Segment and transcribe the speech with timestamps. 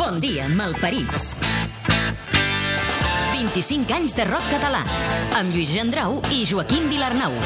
[0.00, 1.34] Bon dia, malparits.
[3.36, 4.80] 25 anys de rock català,
[5.36, 7.36] amb Lluís Gendrau i Joaquim Vilarnau.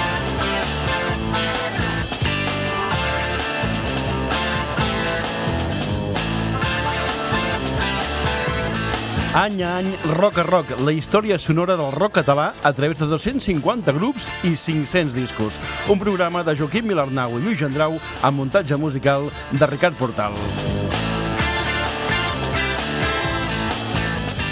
[9.34, 13.10] Any a any, rock a rock, la història sonora del rock català a través de
[13.10, 15.58] 250 grups i 500 discos.
[15.90, 20.38] Un programa de Joaquim Vilarnau i Lluís Gendrau amb muntatge musical de Ricard Portal.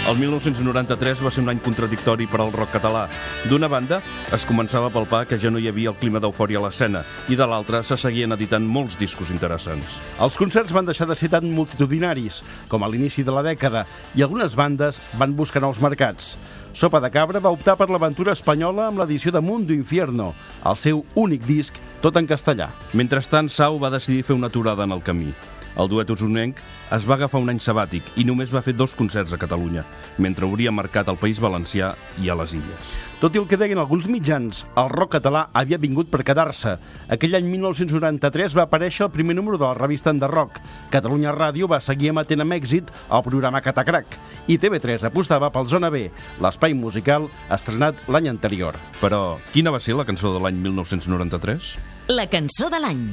[0.03, 3.05] El 1993 va ser un any contradictori per al rock català.
[3.47, 4.01] D'una banda,
[4.35, 7.37] es començava a palpar que ja no hi havia el clima d'eufòria a l'escena, i
[7.39, 9.95] de l'altra se seguien editant molts discos interessants.
[10.19, 13.85] Els concerts van deixar de ser tan multitudinaris com a l'inici de la dècada
[14.19, 16.33] i algunes bandes van buscar nous mercats.
[16.75, 20.33] Sopa de Cabra va optar per l'aventura espanyola amb l'edició de Mundo Infierno,
[20.67, 22.73] el seu únic disc, tot en castellà.
[22.91, 25.31] Mentrestant, Sau va decidir fer una aturada en el camí.
[25.73, 26.59] El duet usonenc
[26.93, 29.85] es va agafar un any sabàtic i només va fer dos concerts a Catalunya,
[30.21, 32.93] mentre hauria marcat al País Valencià i a les Illes.
[33.23, 36.73] Tot i el que deien alguns mitjans, el rock català havia vingut per quedar-se.
[37.15, 40.59] Aquell any 1993 va aparèixer el primer número de la revista Enderrock.
[40.91, 44.19] Catalunya Ràdio va seguir emetent amb èxit el programa Catacrac
[44.51, 46.09] i TV3 apostava pel Zona B,
[46.43, 48.75] l'espai musical estrenat l'any anterior.
[48.99, 51.73] Però quina va ser la cançó de l'any 1993?
[52.11, 53.03] La cançó de l'any.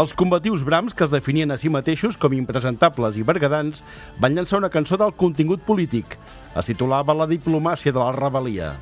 [0.00, 3.84] Els combatius Brahms, que es definien a si mateixos com impresentables i bergadans,
[4.18, 6.16] van llançar una cançó del contingut polític.
[6.56, 8.74] Es titulava La diplomàcia de la rebel·lia.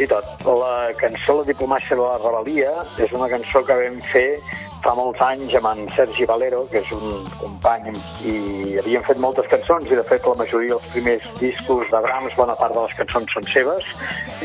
[0.00, 0.24] Soc Antitot.
[0.46, 2.70] La cançó La diplomàcia de la rebel·lia
[3.04, 4.40] és una cançó que vam fer
[4.80, 7.90] fa molts anys amb en Sergi Valero, que és un company,
[8.24, 12.36] i havíem fet moltes cançons, i de fet la majoria dels primers discos de Brahms,
[12.38, 13.90] bona part de les cançons són seves.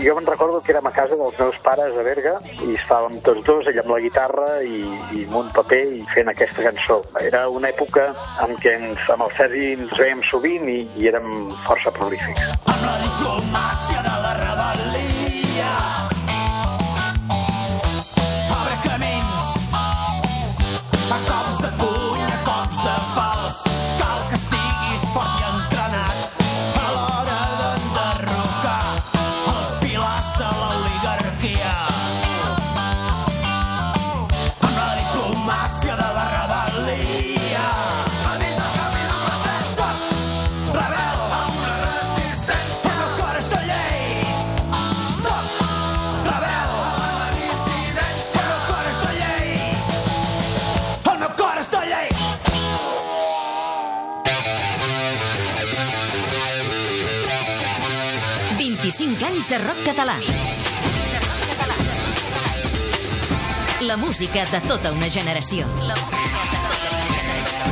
[0.03, 2.35] Jo me'n recordo que érem a casa dels meus pares a Berga,
[2.67, 4.81] i estàvem tots dos, ell amb la guitarra i,
[5.15, 6.99] i amb un paper i fent aquesta cançó.
[7.23, 8.09] Era una època
[8.43, 11.31] en què ens, amb el Sergi ens veiem sovint i, i érem
[11.63, 12.43] força prolífics.
[12.75, 14.94] amb la diplomàcia de la rebel·lia.
[58.85, 60.13] 25 anys de rock català.
[63.81, 65.65] La música de tota una generació.
[65.89, 67.63] La música de tota una generació.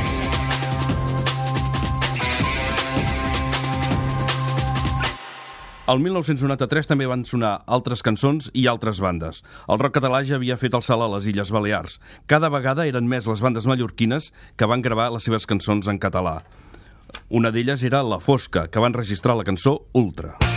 [5.94, 9.44] El 1993 també van sonar altres cançons i altres bandes.
[9.70, 12.00] El rock català ja havia fet el salt a les Illes Balears.
[12.26, 16.42] Cada vegada eren més les bandes mallorquines que van gravar les seves cançons en català.
[17.30, 20.53] Una d'elles era La Fosca, que van registrar la cançó Ultra.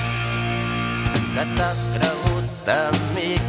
[1.38, 3.44] Que t'has cregut amic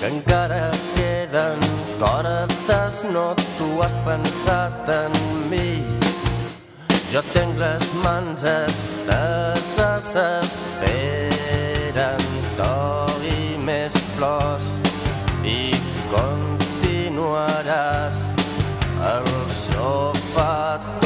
[0.00, 0.64] que encara
[0.96, 1.58] queden
[2.00, 3.26] cordes no
[3.58, 5.12] tu has pensat en
[5.50, 5.70] mi.
[7.12, 12.22] Jo tinc les mans esteses esperen
[13.36, 13.38] i
[13.70, 14.66] més flors
[15.46, 15.48] i
[16.16, 18.16] continuaràs
[19.14, 19.26] el
[19.62, 20.54] sofà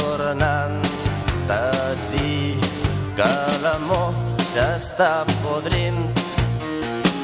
[0.00, 0.80] tornant
[1.62, 1.64] a
[2.12, 2.44] dir
[3.18, 3.34] que
[3.66, 4.23] l'amor
[4.54, 5.96] s'està podrint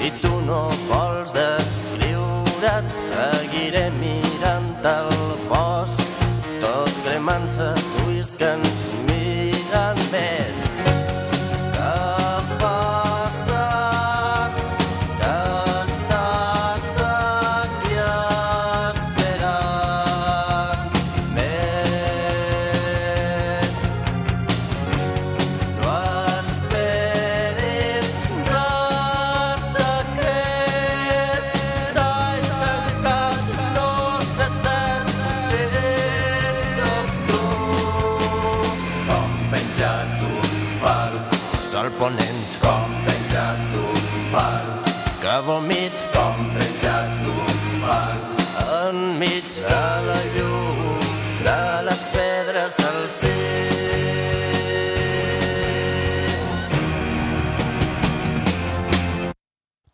[0.02, 2.88] i tu no vols descriure't.
[3.06, 5.12] Seguiré mirant el
[5.52, 6.02] bosc
[6.64, 7.68] tot cremant-se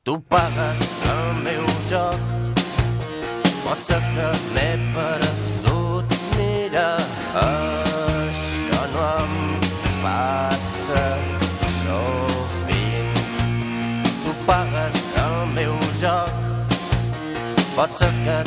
[0.06, 0.82] Tu pagues
[1.12, 2.26] el meu joc,
[3.64, 6.84] potser és que m'he perdut, mira,
[7.42, 9.34] això no em
[10.04, 11.02] passa.
[11.80, 13.18] Sovint.
[14.22, 15.74] Tu pagues el meu
[16.04, 16.70] joc,
[17.74, 18.38] potser és que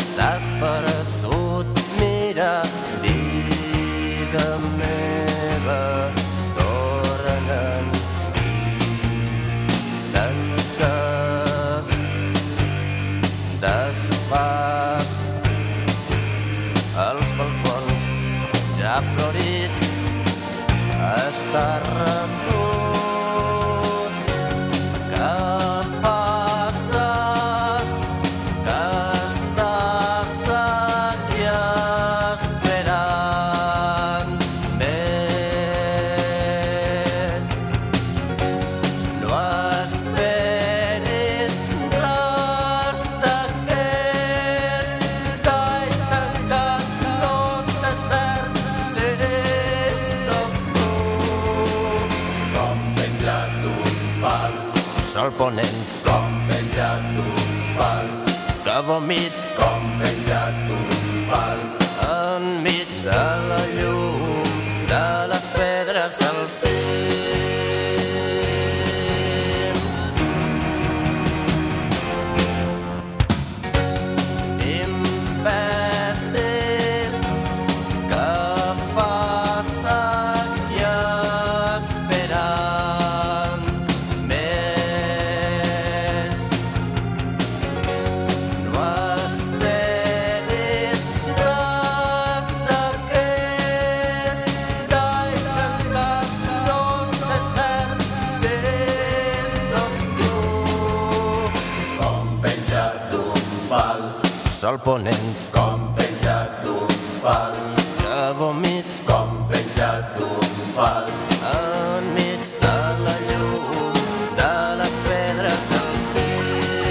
[103.69, 104.01] pal,
[104.49, 106.89] sol ponent, com penjat d'un
[107.21, 107.53] pal,
[107.99, 111.05] que vomit, com penjat d'un pal,
[111.51, 113.99] enmig de la llum
[114.39, 116.87] de les pedres al cims.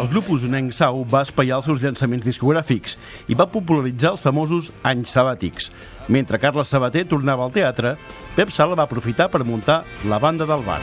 [0.00, 2.96] El grup usonenc Sau va espaiar els seus llançaments discogràfics
[3.28, 5.68] i va popularitzar els famosos anys sabàtics.
[6.08, 7.98] Mentre Carles Sabater tornava al teatre,
[8.38, 10.80] Pep Sala va aprofitar per muntar la banda del bar.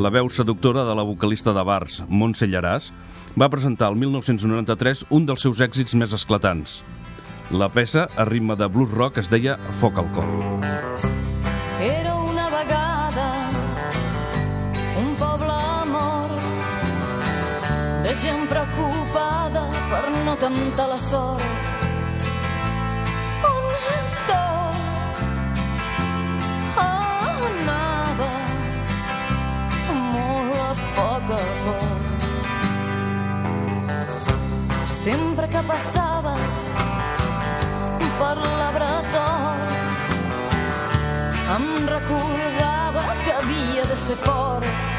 [0.00, 2.86] La veu seductora de la vocalista de bars, Montse Llaràs,
[3.36, 6.78] va presentar el 1993 un dels seus èxits més esclatants.
[7.52, 10.30] La peça, a ritme de blues rock, es deia Foc al cor.
[11.84, 13.26] Era una vegada
[15.02, 15.58] un poble
[15.92, 16.48] mort
[18.06, 21.69] de gent preocupada per no temptar la sort.
[31.30, 31.82] Poc.
[35.02, 36.34] Sempre que passava
[38.20, 39.78] per laboratori
[41.56, 44.89] em recordava que havia de ser fort.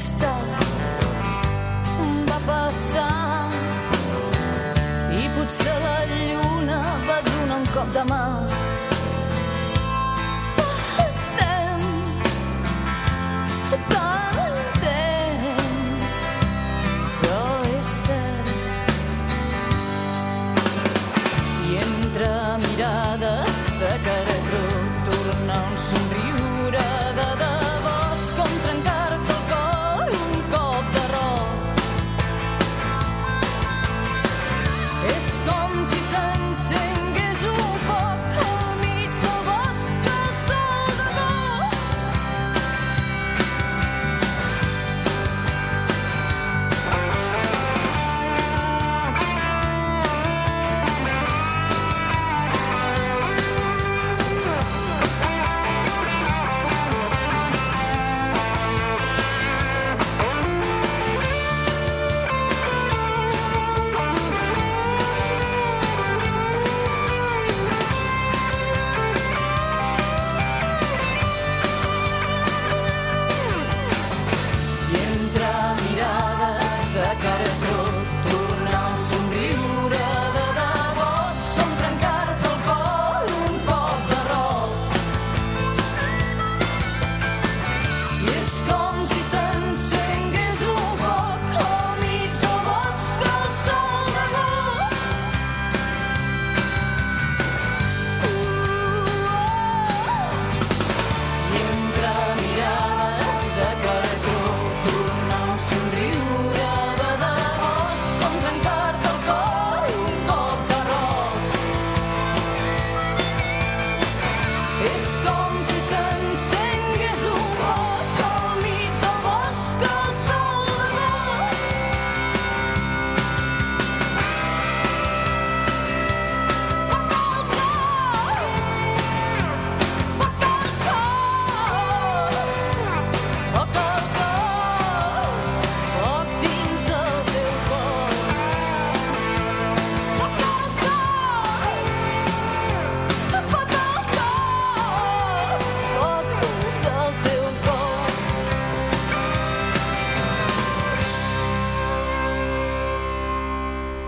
[0.00, 0.32] Tempesta
[2.28, 3.48] va passar.
[5.12, 8.49] I potser la lluna va donar un cop de mà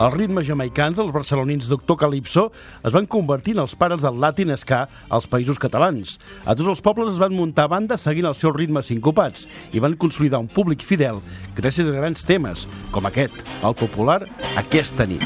[0.02, 2.48] Els ritmes jamaicans dels barcelonins Doctor Calypso
[2.82, 6.16] es van convertir en els pares del latin ska als països catalans.
[6.42, 9.94] A tots els pobles es van muntar bandes seguint els seus ritmes sincopats i van
[9.94, 11.20] consolidar un públic fidel
[11.54, 14.24] gràcies a grans temes, com aquest, el popular
[14.58, 15.22] Aquesta nit.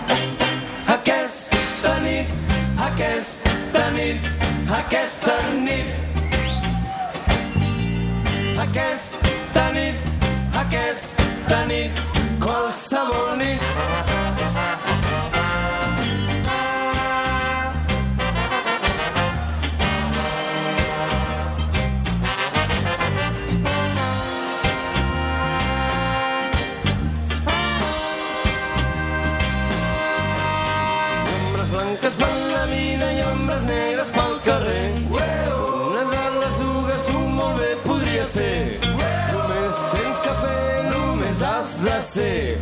[0.92, 2.28] Aquesta nit,
[2.76, 4.28] aquesta nit,
[4.82, 6.04] aquesta nit.
[8.66, 10.12] Aquesta nit,
[10.66, 12.04] aquesta nit,
[12.44, 14.15] qualsevol nit.
[42.16, 42.58] Ser.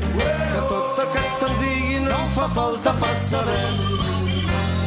[0.52, 3.66] Que tot el que te'l digui no em fa falta pas saber.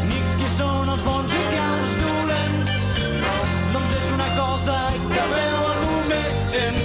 [0.10, 2.74] Ni qui són els bons i qui els dolents.
[3.74, 4.76] Doncs és una cosa
[5.14, 6.82] que veu el moment.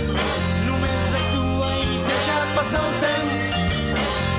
[0.68, 3.48] Només actua i deixa passar el temps.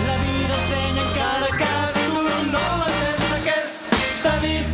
[0.08, 3.28] La vida ensenya encara que tu no l'entens.
[3.42, 4.68] Aquesta nit,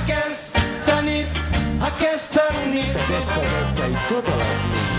[0.00, 1.42] aquesta nit,
[1.90, 4.94] aquesta nit, aquesta, aquesta i totes les nits.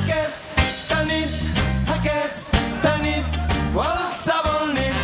[0.00, 1.64] Aquesta nit,
[2.26, 3.26] aquesta nit,
[3.74, 4.96] qualsevol nit.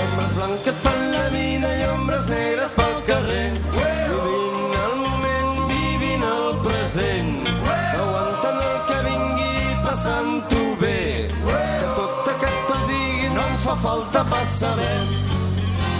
[0.00, 3.50] Ombres blanques per la mina i ombres negres pel carrer.
[3.74, 7.34] Vivint el moment, vivint el present.
[7.68, 10.96] Aguantant el que vingui passant-ho bé.
[11.44, 14.98] Que tot te'ls digui no em fa falta pas saber.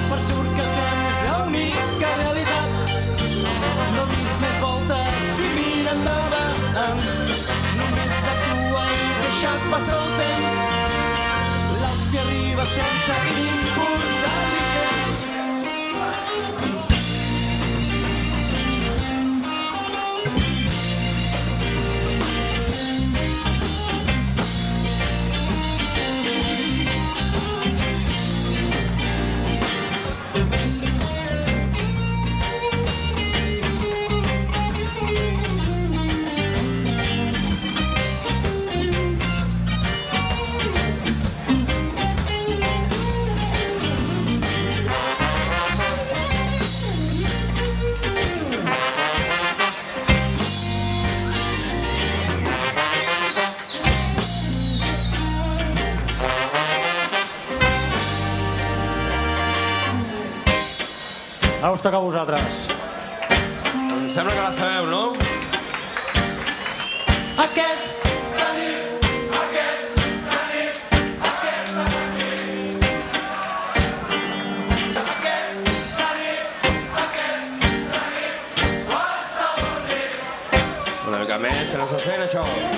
[0.08, 2.68] Per surt que sents l'única realitat.
[3.98, 7.27] No dis més voltes si mira endavant.
[9.38, 11.78] Només actua i deixa passar el temps.
[11.80, 12.22] L'alfia
[61.78, 62.68] us toca a vosaltres.
[63.30, 65.12] Em sembla que la sabeu, no?
[67.44, 68.02] Aquest
[81.08, 82.77] Una mica més, que no se sent això.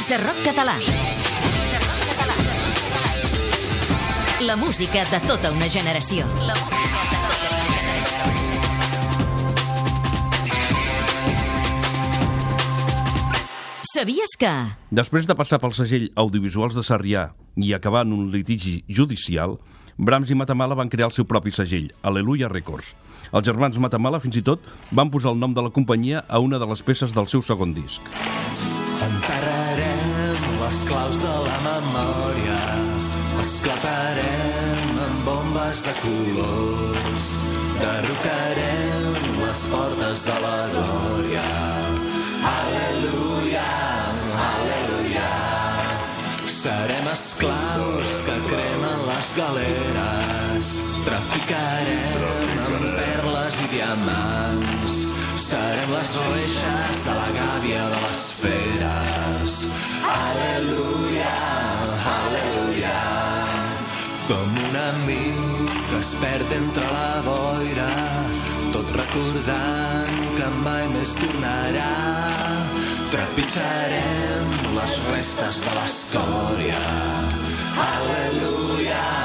[0.00, 0.74] 25 anys de rock català.
[4.46, 6.24] La música de tota una generació.
[6.46, 8.30] La música de tota una generació.
[13.92, 14.52] Sabies que...
[14.90, 19.58] Després de passar pel segell Audiovisuals de Sarrià i acabar en un litigi judicial,
[19.98, 22.94] Brahms i Matamala van crear el seu propi segell, Aleluia Records.
[23.34, 24.64] Els germans Matamala, fins i tot,
[24.96, 27.76] van posar el nom de la companyia a una de les peces del seu segon
[27.76, 28.00] disc.
[29.00, 29.89] Enterrarem
[30.70, 32.58] les claus de la memòria,
[33.42, 37.26] esclatarem amb bombes de colors,
[37.80, 41.48] derrocarem les portes de la glòria.
[42.52, 43.66] Aleluia,
[44.46, 45.32] aleluia.
[46.46, 50.72] Serem esclaus que cremen les galeres,
[51.08, 55.02] traficarem amb perles i diamants,
[55.50, 59.89] serem les reixes de la gàbia de les feres.
[60.10, 61.34] Aleluia,
[62.14, 62.96] aleluia.
[64.30, 67.88] Com un amic que es perd entre la boira,
[68.74, 71.94] tot recordant que mai més tornarà.
[73.14, 76.84] Trepitjarem les restes de l'escòria.
[77.88, 79.19] Aleluia, aleluia.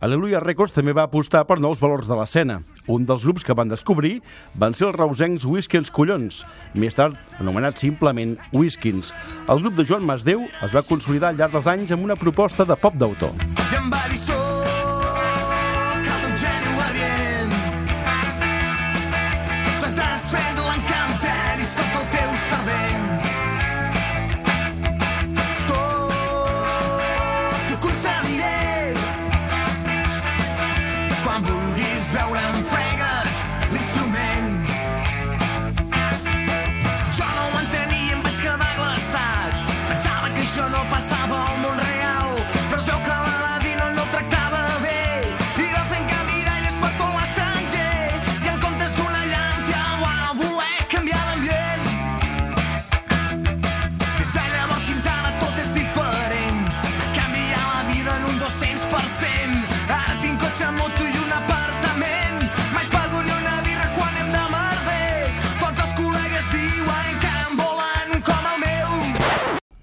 [0.00, 2.56] Aleluia Records també va apostar per nous valors de l'escena.
[2.88, 4.14] Un dels grups que van descobrir
[4.56, 6.40] van ser els reusencs Whiskins Collons,
[6.72, 9.12] més tard anomenats simplement Whiskins.
[9.52, 12.64] El grup de Joan Masdeu es va consolidar al llarg dels anys amb una proposta
[12.64, 13.36] de pop d'autor.
[13.36, 14.39] I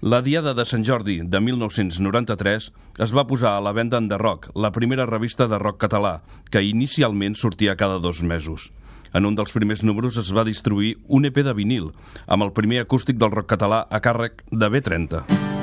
[0.08, 2.68] La Diada de Sant Jordi de 1993
[3.04, 6.14] es va posar a la venda en The Rock, la primera revista de rock català,
[6.48, 8.70] que inicialment sortia cada dos mesos.
[9.12, 11.92] En un dels primers números es va distribuir un EP de vinil,
[12.24, 15.57] amb el primer acústic del rock català a càrrec de B30.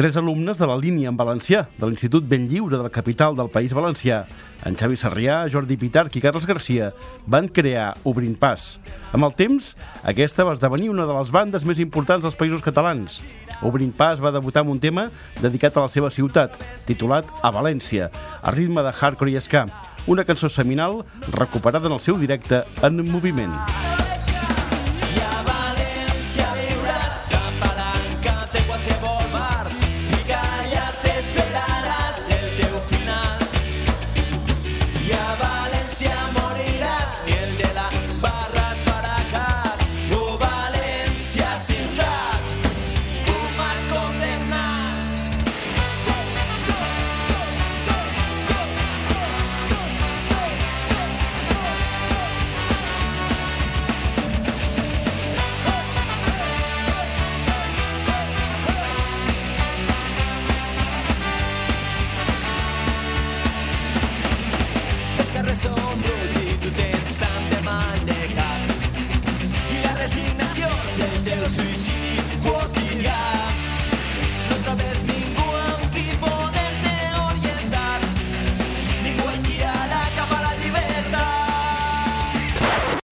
[0.00, 3.50] Tres alumnes de la línia en valencià de l'Institut Ben Lliure de la capital del
[3.52, 4.22] País Valencià,
[4.64, 6.86] en Xavi Sarrià, Jordi Pitarch i Carles Garcia,
[7.28, 8.78] van crear Obrint Pas.
[9.12, 9.74] Amb el temps,
[10.08, 13.18] aquesta va esdevenir una de les bandes més importants dels països catalans.
[13.60, 15.10] Obrint Pas va debutar amb un tema
[15.42, 16.56] dedicat a la seva ciutat,
[16.88, 18.08] titulat A València,
[18.40, 19.66] a ritme de hardcore i ska,
[20.08, 23.52] una cançó seminal recuperada en el seu directe en moviment.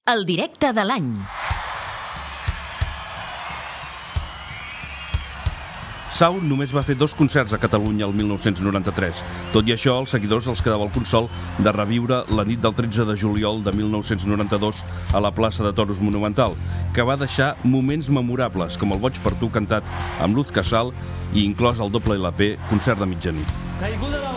[0.09, 1.09] El directe de l'any.
[6.17, 9.21] Sau només va fer dos concerts a Catalunya el 1993.
[9.53, 11.29] Tot i això, els seguidors els quedava el consol
[11.61, 14.81] de reviure la nit del 13 de juliol de 1992
[15.13, 16.57] a la plaça de Toros Monumental,
[16.97, 19.85] que va deixar moments memorables, com el Boig per tu cantat
[20.25, 20.97] amb Luz Casal
[21.35, 23.57] i inclòs el doble LP Concert de mitjanit.
[23.79, 24.28] Caiguda del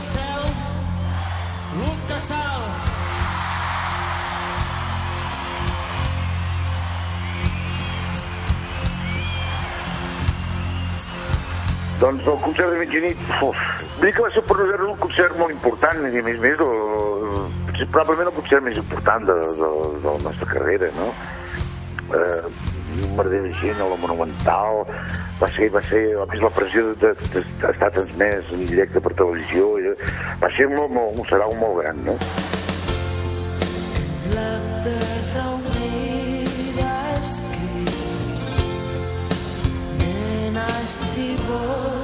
[12.01, 13.57] Doncs el concert de mitjanit, uf,
[14.01, 16.63] dir que va ser per nosaltres un concert molt important, i a més a més,
[16.65, 19.69] el, potser probablement el concert més important de, de,
[20.01, 21.11] de la nostra carrera, no?
[22.17, 22.41] Eh,
[23.05, 24.81] un merder de gent a la Monumental,
[25.43, 29.13] va ser, va ser, a més la pressió de- de- d'estar transmès en directe per
[29.21, 29.93] televisió, i,
[30.41, 32.17] va ser molt, molt, un sarau molt gran, no?
[34.33, 34.49] La
[34.81, 35.20] terra
[40.82, 42.00] μας